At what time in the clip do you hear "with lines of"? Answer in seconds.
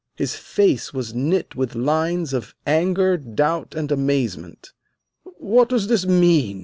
1.55-2.55